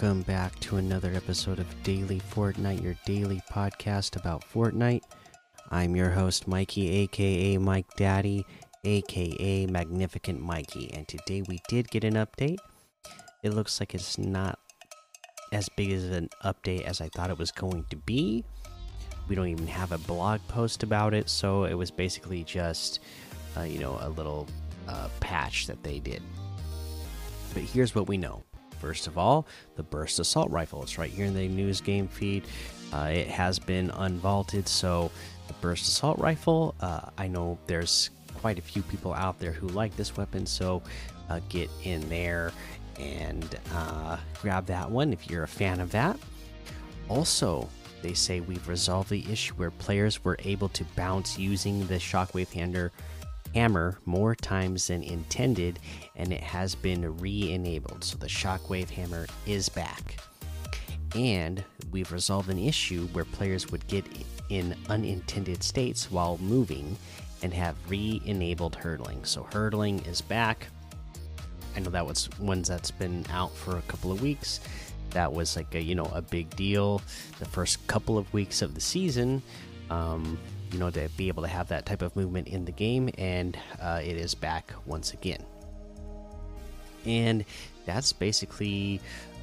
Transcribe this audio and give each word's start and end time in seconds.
welcome 0.00 0.22
back 0.22 0.56
to 0.60 0.76
another 0.76 1.12
episode 1.12 1.58
of 1.58 1.82
Daily 1.82 2.20
Fortnite, 2.30 2.80
your 2.80 2.94
daily 3.04 3.42
podcast 3.50 4.14
about 4.14 4.44
Fortnite. 4.48 5.02
I'm 5.72 5.96
your 5.96 6.10
host, 6.10 6.46
Mikey, 6.46 6.88
aka 6.88 7.58
Mike 7.58 7.92
Daddy, 7.96 8.46
aka 8.84 9.66
Magnificent 9.66 10.40
Mikey, 10.40 10.92
and 10.94 11.08
today 11.08 11.42
we 11.48 11.58
did 11.66 11.90
get 11.90 12.04
an 12.04 12.14
update. 12.14 12.58
It 13.42 13.54
looks 13.54 13.80
like 13.80 13.92
it's 13.92 14.18
not 14.18 14.60
as 15.50 15.68
big 15.70 15.90
as 15.90 16.04
an 16.04 16.28
update 16.44 16.82
as 16.82 17.00
I 17.00 17.08
thought 17.08 17.30
it 17.30 17.38
was 17.38 17.50
going 17.50 17.84
to 17.90 17.96
be. 17.96 18.44
We 19.28 19.34
don't 19.34 19.48
even 19.48 19.66
have 19.66 19.90
a 19.90 19.98
blog 19.98 20.38
post 20.46 20.84
about 20.84 21.12
it, 21.12 21.28
so 21.28 21.64
it 21.64 21.74
was 21.74 21.90
basically 21.90 22.44
just, 22.44 23.00
uh, 23.56 23.62
you 23.62 23.80
know, 23.80 23.98
a 24.00 24.10
little 24.10 24.46
uh, 24.86 25.08
patch 25.18 25.66
that 25.66 25.82
they 25.82 25.98
did. 25.98 26.22
But 27.52 27.64
here's 27.64 27.96
what 27.96 28.06
we 28.06 28.16
know. 28.16 28.44
First 28.80 29.06
of 29.06 29.18
all, 29.18 29.46
the 29.76 29.82
burst 29.82 30.18
assault 30.18 30.50
rifle. 30.50 30.82
It's 30.82 30.98
right 30.98 31.10
here 31.10 31.26
in 31.26 31.34
the 31.34 31.48
news 31.48 31.80
game 31.80 32.08
feed. 32.08 32.44
Uh, 32.92 33.10
it 33.12 33.28
has 33.28 33.58
been 33.58 33.90
unvaulted, 33.90 34.66
so 34.66 35.10
the 35.46 35.54
burst 35.54 35.86
assault 35.88 36.18
rifle. 36.18 36.74
Uh, 36.80 37.00
I 37.18 37.28
know 37.28 37.58
there's 37.66 38.10
quite 38.38 38.58
a 38.58 38.62
few 38.62 38.82
people 38.82 39.12
out 39.14 39.38
there 39.38 39.52
who 39.52 39.68
like 39.68 39.96
this 39.96 40.16
weapon, 40.16 40.46
so 40.46 40.82
uh, 41.28 41.40
get 41.48 41.70
in 41.82 42.08
there 42.08 42.52
and 42.98 43.58
uh, 43.72 44.16
grab 44.40 44.66
that 44.66 44.90
one 44.90 45.12
if 45.12 45.28
you're 45.28 45.44
a 45.44 45.48
fan 45.48 45.80
of 45.80 45.90
that. 45.92 46.18
Also, 47.08 47.68
they 48.02 48.14
say 48.14 48.40
we've 48.40 48.68
resolved 48.68 49.10
the 49.10 49.24
issue 49.30 49.54
where 49.54 49.70
players 49.70 50.24
were 50.24 50.36
able 50.44 50.68
to 50.70 50.84
bounce 50.96 51.38
using 51.38 51.86
the 51.86 51.94
shockwave 51.94 52.52
hander 52.52 52.92
hammer 53.54 53.98
more 54.04 54.34
times 54.34 54.88
than 54.88 55.02
intended 55.02 55.78
and 56.16 56.32
it 56.32 56.42
has 56.42 56.74
been 56.74 57.16
re-enabled. 57.18 58.04
So 58.04 58.18
the 58.18 58.26
shockwave 58.26 58.90
hammer 58.90 59.26
is 59.46 59.68
back. 59.68 60.16
And 61.14 61.64
we've 61.90 62.12
resolved 62.12 62.50
an 62.50 62.58
issue 62.58 63.06
where 63.08 63.24
players 63.24 63.70
would 63.70 63.86
get 63.86 64.04
in 64.50 64.76
unintended 64.88 65.62
states 65.62 66.10
while 66.10 66.38
moving 66.38 66.96
and 67.42 67.52
have 67.54 67.76
re-enabled 67.88 68.76
hurdling. 68.76 69.24
So 69.24 69.46
hurdling 69.52 70.00
is 70.00 70.20
back. 70.20 70.66
I 71.76 71.80
know 71.80 71.90
that 71.90 72.06
was 72.06 72.28
ones 72.40 72.68
that's 72.68 72.90
been 72.90 73.24
out 73.30 73.54
for 73.54 73.78
a 73.78 73.82
couple 73.82 74.10
of 74.10 74.20
weeks. 74.20 74.60
That 75.10 75.32
was 75.32 75.56
like 75.56 75.74
a 75.74 75.82
you 75.82 75.94
know 75.94 76.10
a 76.12 76.20
big 76.20 76.54
deal. 76.56 77.00
The 77.38 77.46
first 77.46 77.86
couple 77.86 78.18
of 78.18 78.30
weeks 78.32 78.60
of 78.62 78.74
the 78.74 78.80
season 78.80 79.42
um, 79.90 80.38
you 80.72 80.78
know 80.78 80.90
to 80.90 81.08
be 81.16 81.28
able 81.28 81.42
to 81.42 81.48
have 81.48 81.68
that 81.68 81.86
type 81.86 82.02
of 82.02 82.14
movement 82.16 82.48
in 82.48 82.64
the 82.64 82.72
game 82.72 83.10
and 83.18 83.58
uh, 83.80 84.00
it 84.02 84.16
is 84.16 84.34
back 84.34 84.72
once 84.86 85.12
again. 85.12 85.44
And 87.04 87.44
that's 87.86 88.12
basically 88.12 89.00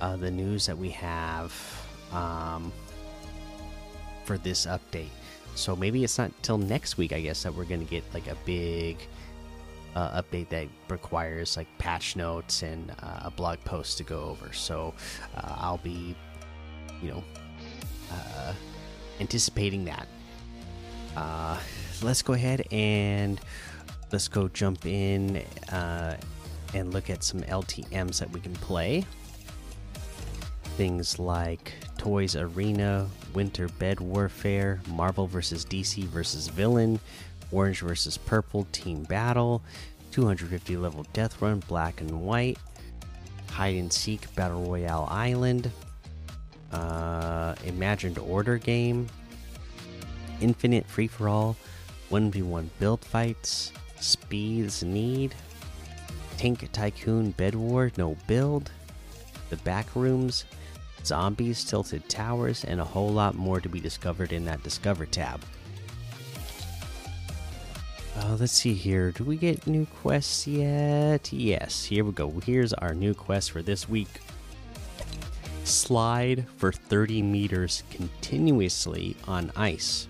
uh, 0.00 0.16
the 0.16 0.30
news 0.30 0.66
that 0.66 0.78
we 0.78 0.90
have 0.90 1.52
um, 2.12 2.72
for 4.24 4.38
this 4.38 4.66
update. 4.66 5.08
So 5.54 5.74
maybe 5.74 6.04
it's 6.04 6.18
not 6.18 6.30
till 6.42 6.58
next 6.58 6.98
week 6.98 7.12
i 7.12 7.20
guess 7.20 7.42
that 7.42 7.52
we're 7.52 7.64
gonna 7.64 7.84
get 7.84 8.04
like 8.14 8.28
a 8.28 8.36
big 8.44 8.98
uh, 9.96 10.22
update 10.22 10.48
that 10.50 10.68
requires 10.88 11.56
like 11.56 11.66
patch 11.78 12.14
notes 12.14 12.62
and 12.62 12.92
uh, 13.02 13.20
a 13.24 13.30
blog 13.30 13.58
post 13.64 13.98
to 13.98 14.04
go 14.04 14.20
over. 14.24 14.52
So 14.52 14.94
uh, 15.36 15.56
i'll 15.58 15.78
be 15.78 16.14
you 17.02 17.10
know 17.10 17.24
uh, 18.12 18.52
anticipating 19.20 19.84
that 19.86 20.06
uh, 21.18 21.58
let's 22.02 22.22
go 22.22 22.32
ahead 22.32 22.62
and 22.70 23.40
let's 24.12 24.28
go 24.28 24.48
jump 24.48 24.86
in 24.86 25.42
uh, 25.72 26.16
and 26.74 26.92
look 26.92 27.10
at 27.10 27.24
some 27.24 27.40
LTMs 27.42 28.20
that 28.20 28.30
we 28.30 28.40
can 28.40 28.52
play. 28.54 29.04
Things 30.76 31.18
like 31.18 31.72
Toys 31.96 32.36
Arena, 32.36 33.08
Winter 33.34 33.68
Bed 33.68 33.98
Warfare, 34.00 34.80
Marvel 34.90 35.26
vs. 35.26 35.64
DC 35.64 36.04
vs. 36.04 36.46
Villain, 36.48 37.00
Orange 37.50 37.80
vs. 37.80 38.16
Purple 38.16 38.68
Team 38.70 39.02
Battle, 39.02 39.62
250 40.12 40.76
level 40.76 41.04
Death 41.12 41.42
Run 41.42 41.60
Black 41.66 42.00
and 42.00 42.22
White, 42.22 42.58
Hide 43.50 43.74
and 43.74 43.92
Seek 43.92 44.32
Battle 44.36 44.62
Royale 44.62 45.08
Island, 45.10 45.72
uh, 46.70 47.56
Imagined 47.64 48.18
Order 48.18 48.58
Game, 48.58 49.08
Infinite 50.40 50.86
Free 50.86 51.06
for 51.06 51.28
All, 51.28 51.56
1v1 52.10 52.68
Build 52.78 53.04
Fights, 53.04 53.72
Speeds 54.00 54.82
Need, 54.82 55.34
Tank 56.36 56.68
Tycoon 56.72 57.32
Bed 57.32 57.54
War 57.54 57.90
No 57.96 58.16
Build, 58.26 58.70
The 59.50 59.56
Back 59.56 59.94
Rooms, 59.94 60.44
Zombies 61.04 61.64
Tilted 61.64 62.08
Towers, 62.08 62.64
and 62.64 62.80
a 62.80 62.84
whole 62.84 63.10
lot 63.10 63.34
more 63.34 63.60
to 63.60 63.68
be 63.68 63.80
discovered 63.80 64.32
in 64.32 64.44
that 64.44 64.62
Discover 64.62 65.06
tab. 65.06 65.40
Uh, 68.16 68.36
let's 68.40 68.52
see 68.52 68.74
here. 68.74 69.12
Do 69.12 69.24
we 69.24 69.36
get 69.36 69.66
new 69.66 69.86
quests 69.86 70.46
yet? 70.46 71.32
Yes, 71.32 71.84
here 71.84 72.04
we 72.04 72.12
go. 72.12 72.30
Here's 72.44 72.72
our 72.72 72.94
new 72.94 73.14
quest 73.14 73.52
for 73.52 73.62
this 73.62 73.88
week 73.88 74.08
Slide 75.68 76.46
for 76.56 76.72
30 76.72 77.20
meters 77.20 77.82
continuously 77.90 79.14
on 79.26 79.52
ice. 79.54 80.08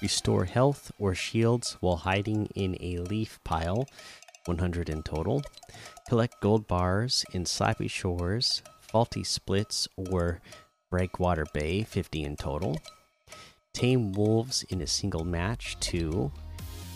Restore 0.00 0.44
health 0.44 0.92
or 0.98 1.14
shields 1.14 1.76
while 1.80 1.96
hiding 1.96 2.46
in 2.54 2.76
a 2.80 2.98
leaf 2.98 3.40
pile, 3.44 3.88
100 4.44 4.88
in 4.88 5.02
total. 5.02 5.42
Collect 6.08 6.40
gold 6.40 6.66
bars 6.66 7.24
in 7.32 7.44
Slappy 7.44 7.90
Shores, 7.90 8.62
Faulty 8.80 9.24
Splits, 9.24 9.88
or 9.96 10.40
Breakwater 10.90 11.44
Bay, 11.52 11.82
50 11.82 12.22
in 12.24 12.36
total. 12.36 12.80
Tame 13.72 14.12
wolves 14.12 14.62
in 14.70 14.80
a 14.80 14.86
single 14.86 15.24
match, 15.24 15.78
2. 15.80 16.30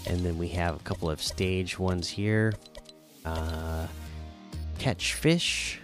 And 0.07 0.21
then 0.21 0.39
we 0.39 0.49
have 0.49 0.77
a 0.77 0.85
couple 0.85 1.11
of 1.11 1.23
stage 1.23 1.79
ones 1.79 2.09
here. 2.09 2.53
Uh, 3.25 3.87
catch 4.79 5.15
fish. 5.15 5.79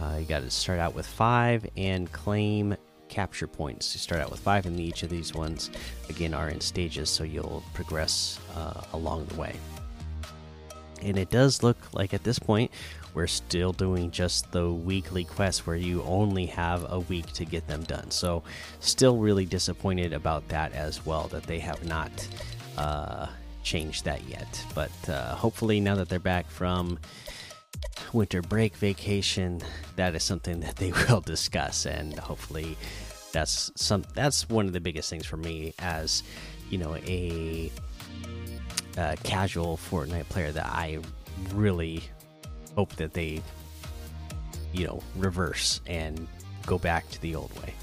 Uh, 0.00 0.18
you 0.20 0.26
got 0.26 0.40
to 0.40 0.50
start 0.50 0.78
out 0.78 0.94
with 0.94 1.06
5 1.06 1.66
and 1.76 2.10
claim 2.12 2.76
capture 3.16 3.46
points. 3.46 3.94
You 3.94 3.98
start 3.98 4.20
out 4.20 4.30
with 4.30 4.40
five, 4.40 4.66
and 4.66 4.78
each 4.78 5.02
of 5.02 5.08
these 5.08 5.32
ones, 5.32 5.70
again, 6.10 6.34
are 6.34 6.50
in 6.50 6.60
stages, 6.60 7.08
so 7.08 7.24
you'll 7.24 7.62
progress 7.72 8.38
uh, 8.54 8.82
along 8.92 9.24
the 9.24 9.36
way. 9.36 9.56
And 11.00 11.16
it 11.16 11.30
does 11.30 11.62
look 11.62 11.78
like 11.94 12.12
at 12.12 12.24
this 12.24 12.38
point, 12.38 12.70
we're 13.14 13.26
still 13.26 13.72
doing 13.72 14.10
just 14.10 14.52
the 14.52 14.70
weekly 14.70 15.24
quests 15.24 15.66
where 15.66 15.76
you 15.76 16.02
only 16.02 16.44
have 16.44 16.84
a 16.92 17.00
week 17.00 17.32
to 17.32 17.46
get 17.46 17.66
them 17.66 17.84
done. 17.84 18.10
So, 18.10 18.42
still 18.80 19.16
really 19.16 19.46
disappointed 19.46 20.12
about 20.12 20.46
that 20.48 20.74
as 20.74 21.06
well, 21.06 21.26
that 21.28 21.44
they 21.44 21.60
have 21.60 21.82
not 21.86 22.12
uh, 22.76 23.28
changed 23.62 24.04
that 24.04 24.28
yet. 24.28 24.62
But 24.74 25.08
uh, 25.08 25.34
hopefully, 25.34 25.80
now 25.80 25.94
that 25.94 26.10
they're 26.10 26.18
back 26.18 26.50
from 26.50 26.98
winter 28.12 28.42
break 28.42 28.74
vacation 28.76 29.60
that 29.96 30.14
is 30.14 30.22
something 30.22 30.60
that 30.60 30.76
they 30.76 30.92
will 31.08 31.20
discuss 31.20 31.86
and 31.86 32.18
hopefully 32.18 32.76
that's 33.36 33.70
some 33.76 34.02
that's 34.14 34.48
one 34.48 34.66
of 34.66 34.72
the 34.72 34.80
biggest 34.80 35.10
things 35.10 35.26
for 35.26 35.36
me 35.36 35.74
as 35.78 36.22
you 36.70 36.78
know 36.78 36.96
a, 36.96 37.70
a 38.96 39.14
casual 39.24 39.76
Fortnite 39.76 40.26
player 40.30 40.50
that 40.52 40.64
I 40.64 41.00
really 41.52 42.02
hope 42.74 42.96
that 42.96 43.12
they 43.12 43.42
you 44.72 44.86
know 44.86 45.02
reverse 45.16 45.82
and 45.86 46.26
go 46.64 46.78
back 46.78 47.10
to 47.10 47.20
the 47.20 47.34
old 47.34 47.54
way. 47.60 47.74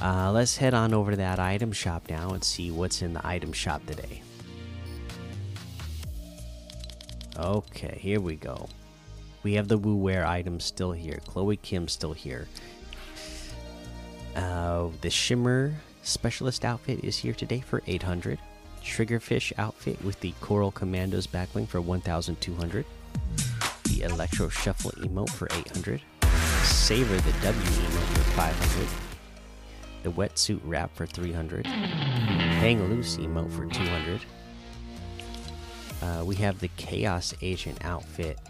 Uh, 0.00 0.32
let's 0.32 0.56
head 0.56 0.74
on 0.74 0.92
over 0.92 1.12
to 1.12 1.16
that 1.16 1.38
item 1.38 1.70
shop 1.70 2.02
now 2.08 2.30
and 2.30 2.42
see 2.42 2.72
what's 2.72 3.02
in 3.02 3.12
the 3.12 3.24
item 3.24 3.52
shop 3.52 3.86
today. 3.86 4.20
Okay, 7.38 7.98
here 8.00 8.20
we 8.20 8.34
go. 8.34 8.68
We 9.44 9.54
have 9.54 9.68
the 9.68 9.78
Wu 9.78 9.94
Wear 9.94 10.26
items 10.26 10.64
still 10.64 10.92
here. 10.92 11.20
Chloe 11.24 11.56
Kim 11.56 11.86
still 11.86 12.12
here. 12.12 12.48
Uh, 14.34 14.88
the 15.00 15.10
Shimmer 15.10 15.74
Specialist 16.04 16.64
outfit 16.64 17.04
is 17.04 17.18
here 17.18 17.32
today 17.32 17.60
for 17.60 17.80
800. 17.86 18.38
Triggerfish 18.82 19.52
outfit 19.56 20.02
with 20.02 20.18
the 20.20 20.34
Coral 20.40 20.72
Commandos 20.72 21.28
backbling 21.28 21.68
for 21.68 21.80
1,200. 21.80 22.84
The 23.84 24.02
Electro 24.02 24.48
Shuffle 24.48 24.90
emote 24.92 25.30
for 25.30 25.46
800. 25.52 26.02
Savor 26.64 27.14
the 27.14 27.32
W 27.42 27.62
emote 27.62 28.14
for 28.14 28.30
500. 28.32 28.88
The 30.02 30.10
Wetsuit 30.10 30.60
wrap 30.64 30.92
for 30.96 31.06
300. 31.06 31.66
Hang 31.66 32.88
Loose 32.88 33.18
emote 33.18 33.52
for 33.52 33.66
200. 33.66 34.20
Uh, 36.02 36.24
we 36.24 36.34
have 36.34 36.58
the 36.58 36.70
Chaos 36.76 37.32
Agent 37.42 37.78
outfit 37.84 38.40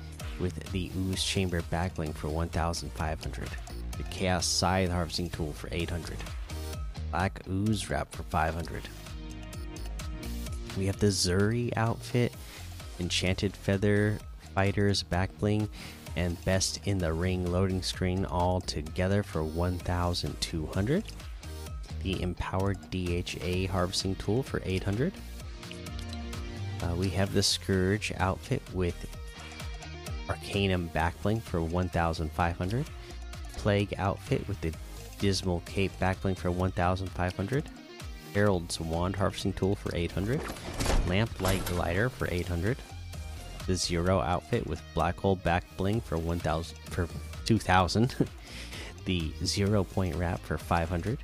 with 0.40 0.54
the 0.72 0.90
Ooze 0.96 1.22
Chamber 1.22 1.60
backbling 1.70 2.14
for 2.14 2.28
1,500. 2.28 3.48
The 3.96 4.04
Chaos 4.04 4.46
Scythe 4.46 4.90
Harvesting 4.90 5.30
Tool 5.30 5.52
for 5.52 5.68
800. 5.72 6.16
Black 7.10 7.42
Ooze 7.48 7.90
Wrap 7.90 8.10
for 8.12 8.22
500. 8.24 8.88
We 10.78 10.86
have 10.86 10.98
the 10.98 11.08
Zuri 11.08 11.72
outfit, 11.76 12.32
Enchanted 12.98 13.54
Feather 13.54 14.18
Fighters 14.54 15.02
backbling 15.02 15.68
and 16.16 16.42
best 16.44 16.80
in 16.84 16.98
the 16.98 17.12
ring 17.12 17.50
loading 17.50 17.82
screen 17.82 18.24
all 18.26 18.60
together 18.60 19.22
for 19.22 19.42
1200 19.42 21.04
the 22.02 22.20
empowered 22.22 22.78
dha 22.90 23.66
harvesting 23.68 24.14
tool 24.16 24.42
for 24.42 24.60
800 24.64 25.12
uh, 26.82 26.94
we 26.96 27.08
have 27.08 27.32
the 27.32 27.42
scourge 27.42 28.12
outfit 28.18 28.62
with 28.74 29.06
arcanum 30.28 30.90
backbling 30.94 31.40
for 31.40 31.62
1500 31.62 32.84
plague 33.62 33.94
outfit 33.98 34.46
with 34.48 34.60
the 34.60 34.72
dismal 35.18 35.62
cape 35.66 35.92
backbling 36.00 36.36
for 36.36 36.50
1500 36.50 37.64
herald's 38.34 38.80
wand 38.80 39.14
harvesting 39.14 39.52
tool 39.52 39.76
for 39.76 39.94
800 39.94 40.40
lamplight 41.06 41.64
glider 41.66 42.08
for 42.08 42.28
800 42.30 42.76
the 43.66 43.76
zero 43.76 44.20
outfit 44.20 44.66
with 44.66 44.82
black 44.94 45.16
hole 45.18 45.36
back 45.36 45.64
bling 45.76 46.00
for 46.00 46.18
1000 46.18 46.76
for 46.90 47.08
2000 47.44 48.16
the 49.04 49.32
zero 49.44 49.84
point 49.84 50.16
wrap 50.16 50.40
for 50.40 50.58
500 50.58 51.18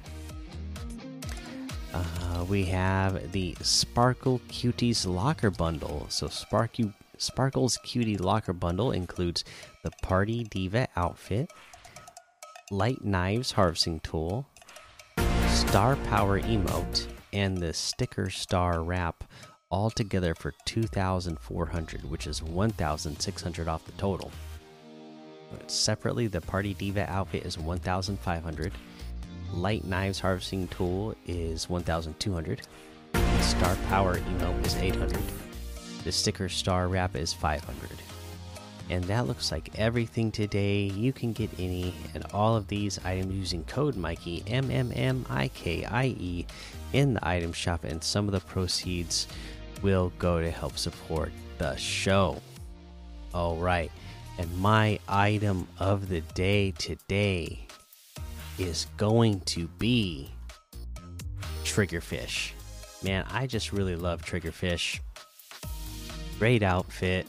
uh, 1.92 2.44
we 2.44 2.64
have 2.64 3.32
the 3.32 3.56
sparkle 3.62 4.40
cuties 4.48 5.06
locker 5.06 5.50
bundle. 5.50 6.06
So 6.08 6.28
sparky 6.28 6.92
sparkle's 7.16 7.78
cutie 7.78 8.16
locker 8.16 8.52
bundle 8.52 8.92
includes 8.92 9.44
the 9.82 9.90
party 10.02 10.44
diva 10.44 10.86
outfit 10.96 11.50
light 12.70 13.02
knives 13.02 13.52
harvesting 13.52 13.98
tool 14.00 14.46
star 15.48 15.96
power 15.96 16.38
emote 16.40 17.06
and 17.32 17.56
the 17.56 17.72
sticker 17.72 18.28
star 18.28 18.82
wrap 18.82 19.24
all 19.70 19.88
together 19.90 20.34
for 20.34 20.52
2400 20.66 22.04
which 22.10 22.26
is 22.26 22.42
1600 22.42 23.68
off 23.68 23.84
the 23.86 23.92
total. 23.92 24.30
But 25.50 25.70
separately 25.70 26.26
the 26.26 26.42
party 26.42 26.74
diva 26.74 27.10
outfit 27.10 27.46
is 27.46 27.58
1500 27.58 28.72
light 29.54 29.84
knives 29.84 30.20
harvesting 30.20 30.68
tool 30.68 31.14
is 31.26 31.70
1200 31.70 32.62
star 33.40 33.76
power 33.88 34.18
emote 34.18 34.66
is 34.66 34.76
800 34.76 35.18
the 36.04 36.12
sticker 36.12 36.50
star 36.50 36.88
wrap 36.88 37.16
is 37.16 37.32
500 37.32 37.90
and 38.90 39.04
that 39.04 39.26
looks 39.26 39.52
like 39.52 39.70
everything 39.76 40.30
today 40.30 40.82
you 40.82 41.12
can 41.12 41.32
get 41.32 41.50
any 41.58 41.94
and 42.14 42.24
all 42.32 42.56
of 42.56 42.68
these 42.68 42.98
items 43.04 43.34
using 43.34 43.64
code 43.64 43.96
mikey 43.96 44.42
m 44.46 44.70
m 44.70 44.90
m 44.94 45.26
i 45.28 45.48
k 45.48 45.84
i 45.84 46.06
e 46.06 46.46
in 46.92 47.14
the 47.14 47.28
item 47.28 47.52
shop 47.52 47.84
and 47.84 48.02
some 48.02 48.26
of 48.26 48.32
the 48.32 48.40
proceeds 48.40 49.26
will 49.82 50.12
go 50.18 50.40
to 50.40 50.50
help 50.50 50.78
support 50.78 51.32
the 51.58 51.76
show. 51.76 52.40
All 53.34 53.56
right. 53.56 53.90
And 54.38 54.56
my 54.58 54.98
item 55.08 55.66
of 55.78 56.08
the 56.08 56.20
day 56.34 56.72
today 56.72 57.66
is 58.58 58.86
going 58.96 59.40
to 59.40 59.66
be 59.78 60.30
Triggerfish. 61.64 62.52
Man, 63.02 63.24
I 63.30 63.46
just 63.46 63.72
really 63.72 63.96
love 63.96 64.22
Triggerfish. 64.22 65.00
Great 66.38 66.62
outfit. 66.62 67.26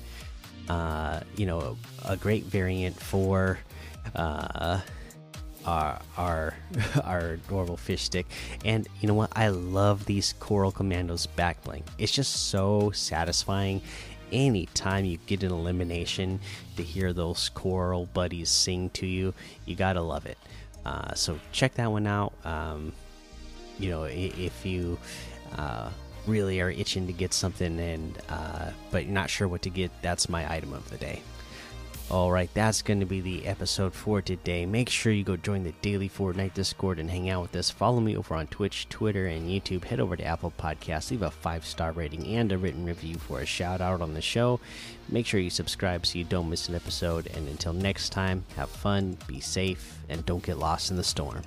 Uh, 0.70 1.22
you 1.36 1.46
know, 1.46 1.78
a, 2.06 2.16
great 2.16 2.44
variant 2.46 2.96
for 2.96 3.58
uh 4.16 4.80
our 5.66 6.00
our 6.18 6.54
our 7.04 7.40
normal 7.50 7.78
fish 7.78 8.04
stick. 8.04 8.26
And 8.66 8.88
you 9.02 9.08
know 9.08 9.14
what? 9.14 9.32
I 9.36 9.50
love 9.50 10.06
these 10.06 10.34
coral 10.40 10.72
commandos 10.72 11.26
back 11.26 11.64
bling. 11.64 11.84
It's 11.98 12.12
just 12.12 12.50
so 12.50 12.92
satisfying. 12.92 13.82
Anytime 14.32 15.06
you 15.06 15.18
get 15.26 15.42
an 15.42 15.52
elimination 15.52 16.40
to 16.78 16.84
hear 16.84 17.14
those 17.14 17.50
coral 17.50 18.06
buddies 18.06 18.50
sing 18.50 18.92
to 18.92 19.08
you 19.08 19.34
you 19.66 19.76
gotta 19.76 20.02
love 20.02 20.26
it. 20.26 20.38
Uh, 20.86 21.14
so 21.16 21.40
check 21.52 21.74
that 21.76 21.92
one 21.92 22.06
out. 22.06 22.34
Um, 22.46 22.94
you 23.80 23.90
know 23.90 24.04
if 24.04 24.66
you 24.66 25.00
uh, 25.58 25.90
really 26.28 26.62
are 26.62 26.70
itching 26.70 27.08
to 27.08 27.14
get 27.14 27.34
something 27.34 27.80
and 27.80 28.18
uh, 28.30 28.72
but 28.92 29.06
you're 29.06 29.14
not 29.14 29.30
sure 29.30 29.48
what 29.48 29.62
to 29.62 29.70
get 29.70 29.92
that's 30.02 30.30
my 30.30 30.52
item 30.52 30.74
of 30.74 30.90
the 30.90 30.98
day 30.98 31.22
all 32.12 32.32
right, 32.32 32.50
that's 32.56 32.82
going 32.82 33.02
to 33.02 33.06
be 33.06 33.22
the 33.22 33.46
episode 33.46 33.94
for 33.94 34.20
today. 34.20 34.66
Make 34.66 34.90
sure 34.90 35.12
you 35.12 35.24
go 35.24 35.38
join 35.38 35.64
the 35.64 35.74
daily 35.84 36.10
Fortnite 36.10 36.56
Discord 36.56 36.98
and 36.98 37.08
hang 37.08 37.30
out 37.30 37.44
with 37.44 37.56
us. 37.56 37.70
Follow 37.70 38.00
me 38.00 38.18
over 38.18 38.34
on 38.34 38.48
Twitch, 38.48 38.90
Twitter, 38.90 39.28
and 39.28 39.48
YouTube. 39.48 39.84
Head 39.84 40.00
over 40.00 40.16
to 40.16 40.24
Apple 40.24 40.52
Podcasts, 40.58 41.12
leave 41.12 41.22
a 41.22 41.30
five 41.30 41.64
star 41.64 41.92
rating 41.92 42.26
and 42.26 42.52
a 42.52 42.58
written 42.58 42.84
review 42.84 43.16
for 43.16 43.42
a 43.42 43.46
shout 43.46 43.80
out 43.80 44.02
on 44.02 44.16
the 44.16 44.24
show. 44.24 44.60
Make 45.08 45.28
sure 45.28 45.40
you 45.40 45.52
subscribe 45.52 46.04
so 46.04 46.18
you 46.18 46.24
don't 46.24 46.50
miss 46.50 46.68
an 46.68 46.74
episode. 46.74 47.28
And 47.36 47.48
until 47.48 47.74
next 47.74 48.10
time, 48.10 48.44
have 48.56 48.72
fun, 48.72 49.16
be 49.28 49.40
safe, 49.40 50.00
and 50.10 50.26
don't 50.26 50.44
get 50.44 50.58
lost 50.58 50.90
in 50.90 50.98
the 50.98 51.04
storm. 51.04 51.44